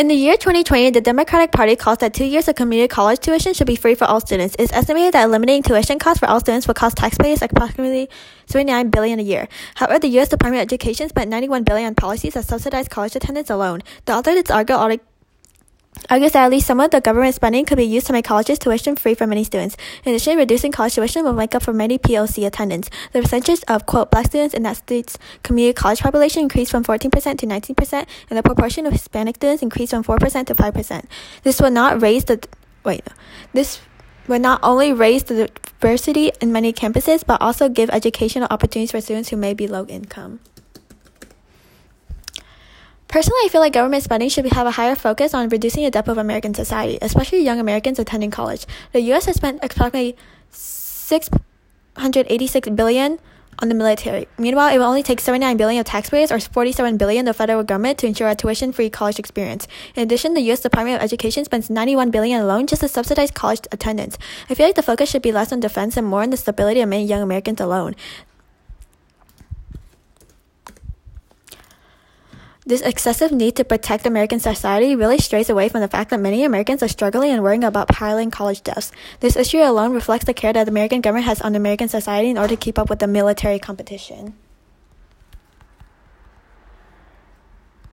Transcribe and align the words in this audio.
In 0.00 0.08
the 0.08 0.14
year 0.14 0.38
2020, 0.38 0.92
the 0.92 1.02
Democratic 1.02 1.52
Party 1.52 1.76
calls 1.76 1.98
that 1.98 2.14
two 2.14 2.24
years 2.24 2.48
of 2.48 2.54
community 2.54 2.88
college 2.88 3.18
tuition 3.18 3.52
should 3.52 3.66
be 3.66 3.76
free 3.76 3.94
for 3.94 4.06
all 4.06 4.18
students. 4.18 4.56
It's 4.58 4.72
estimated 4.72 5.12
that 5.12 5.24
eliminating 5.24 5.62
tuition 5.62 5.98
costs 5.98 6.20
for 6.20 6.26
all 6.26 6.40
students 6.40 6.66
will 6.66 6.72
cost 6.72 6.96
taxpayers 6.96 7.42
approximately 7.42 8.08
79 8.46 8.88
billion 8.88 9.18
a 9.18 9.22
year. 9.22 9.46
However, 9.74 9.98
the 9.98 10.08
U.S. 10.08 10.30
Department 10.30 10.62
of 10.62 10.68
Education 10.68 11.10
spent 11.10 11.28
91 11.28 11.64
billion 11.64 11.88
on 11.88 11.94
policies 11.96 12.32
that 12.32 12.46
subsidize 12.46 12.88
college 12.88 13.14
attendance 13.14 13.50
alone. 13.50 13.82
The 14.06 14.14
authors 14.14 14.50
argue 14.50 14.76
argues 16.08 16.32
that 16.32 16.44
at 16.44 16.50
least 16.50 16.66
some 16.66 16.80
of 16.80 16.90
the 16.90 17.00
government 17.00 17.34
spending 17.34 17.64
could 17.64 17.76
be 17.76 17.84
used 17.84 18.06
to 18.06 18.12
make 18.12 18.24
colleges 18.24 18.58
tuition 18.58 18.96
free 18.96 19.14
for 19.14 19.26
many 19.26 19.44
students. 19.44 19.76
In 20.04 20.12
addition, 20.12 20.36
reducing 20.36 20.72
college 20.72 20.94
tuition 20.94 21.24
will 21.24 21.32
make 21.32 21.54
up 21.54 21.62
for 21.62 21.72
many 21.72 21.98
POC 21.98 22.46
attendance. 22.46 22.88
The 23.12 23.20
percentage 23.20 23.62
of, 23.68 23.86
quote, 23.86 24.10
black 24.10 24.26
students 24.26 24.54
in 24.54 24.62
that 24.62 24.76
state's 24.76 25.18
community 25.42 25.74
college 25.74 26.00
population 26.00 26.42
increased 26.42 26.70
from 26.70 26.84
14% 26.84 27.38
to 27.38 27.46
19%, 27.46 28.06
and 28.30 28.38
the 28.38 28.42
proportion 28.42 28.86
of 28.86 28.92
Hispanic 28.92 29.36
students 29.36 29.62
increased 29.62 29.90
from 29.90 30.04
4% 30.04 30.46
to 30.46 30.54
5%. 30.54 31.04
This 31.42 31.60
will 31.60 31.70
not 31.70 32.00
raise 32.00 32.24
the, 32.24 32.42
wait, 32.84 33.02
this 33.52 33.80
will 34.26 34.40
not 34.40 34.60
only 34.62 34.92
raise 34.92 35.24
the 35.24 35.50
diversity 35.80 36.30
in 36.40 36.52
many 36.52 36.72
campuses, 36.72 37.24
but 37.26 37.40
also 37.40 37.68
give 37.68 37.90
educational 37.90 38.46
opportunities 38.50 38.92
for 38.92 39.00
students 39.00 39.30
who 39.30 39.36
may 39.36 39.54
be 39.54 39.66
low 39.66 39.84
income. 39.86 40.40
Personally, 43.10 43.40
I 43.44 43.48
feel 43.50 43.60
like 43.60 43.72
government 43.72 44.04
spending 44.04 44.28
should 44.28 44.46
have 44.46 44.68
a 44.68 44.70
higher 44.70 44.94
focus 44.94 45.34
on 45.34 45.48
reducing 45.48 45.82
the 45.82 45.90
debt 45.90 46.06
of 46.06 46.16
American 46.16 46.54
society, 46.54 46.96
especially 47.02 47.42
young 47.42 47.58
Americans 47.58 47.98
attending 47.98 48.30
college. 48.30 48.66
The 48.92 49.00
U.S. 49.10 49.24
has 49.24 49.34
spent 49.34 49.58
approximately 49.64 50.16
686 50.52 52.68
billion 52.68 53.18
on 53.58 53.68
the 53.68 53.74
military. 53.74 54.28
Meanwhile, 54.38 54.72
it 54.72 54.78
will 54.78 54.86
only 54.86 55.02
take 55.02 55.20
79 55.20 55.56
billion 55.56 55.80
of 55.80 55.86
taxpayers 55.86 56.30
or 56.30 56.38
47 56.38 56.98
billion 56.98 57.26
of 57.26 57.34
the 57.34 57.38
federal 57.38 57.64
government 57.64 57.98
to 57.98 58.06
ensure 58.06 58.28
a 58.28 58.36
tuition-free 58.36 58.90
college 58.90 59.18
experience. 59.18 59.66
In 59.96 60.04
addition, 60.04 60.34
the 60.34 60.42
U.S. 60.42 60.60
Department 60.60 60.98
of 60.98 61.02
Education 61.02 61.44
spends 61.44 61.68
91 61.68 62.12
billion 62.12 62.40
alone 62.40 62.68
just 62.68 62.82
to 62.82 62.88
subsidize 62.88 63.32
college 63.32 63.66
attendance. 63.72 64.18
I 64.48 64.54
feel 64.54 64.66
like 64.66 64.76
the 64.76 64.84
focus 64.84 65.10
should 65.10 65.22
be 65.22 65.32
less 65.32 65.52
on 65.52 65.58
defense 65.58 65.96
and 65.96 66.06
more 66.06 66.22
on 66.22 66.30
the 66.30 66.36
stability 66.36 66.80
of 66.80 66.88
many 66.88 67.06
young 67.06 67.22
Americans 67.22 67.60
alone. 67.60 67.96
This 72.66 72.82
excessive 72.82 73.32
need 73.32 73.56
to 73.56 73.64
protect 73.64 74.04
American 74.04 74.38
society 74.38 74.94
really 74.94 75.16
strays 75.16 75.48
away 75.48 75.70
from 75.70 75.80
the 75.80 75.88
fact 75.88 76.10
that 76.10 76.20
many 76.20 76.44
Americans 76.44 76.82
are 76.82 76.88
struggling 76.88 77.30
and 77.30 77.42
worrying 77.42 77.64
about 77.64 77.88
piling 77.88 78.30
college 78.30 78.62
debts. 78.62 78.92
This 79.20 79.34
issue 79.34 79.62
alone 79.62 79.94
reflects 79.94 80.26
the 80.26 80.34
care 80.34 80.52
that 80.52 80.64
the 80.64 80.70
American 80.70 81.00
government 81.00 81.24
has 81.24 81.40
on 81.40 81.56
American 81.56 81.88
society 81.88 82.28
in 82.28 82.36
order 82.36 82.54
to 82.54 82.60
keep 82.60 82.78
up 82.78 82.90
with 82.90 82.98
the 82.98 83.06
military 83.06 83.58
competition. 83.58 84.34